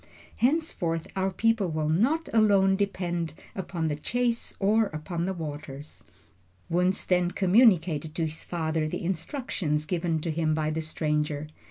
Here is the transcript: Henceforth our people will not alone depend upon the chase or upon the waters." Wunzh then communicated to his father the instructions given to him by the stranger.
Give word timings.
Henceforth 0.37 1.05
our 1.15 1.29
people 1.29 1.69
will 1.69 1.87
not 1.87 2.27
alone 2.33 2.75
depend 2.75 3.33
upon 3.53 3.87
the 3.87 3.95
chase 3.95 4.51
or 4.59 4.87
upon 4.87 5.25
the 5.25 5.31
waters." 5.33 6.05
Wunzh 6.71 7.05
then 7.05 7.29
communicated 7.29 8.15
to 8.15 8.25
his 8.25 8.43
father 8.43 8.87
the 8.87 9.03
instructions 9.05 9.85
given 9.85 10.19
to 10.21 10.31
him 10.31 10.55
by 10.55 10.71
the 10.71 10.81
stranger. 10.81 11.49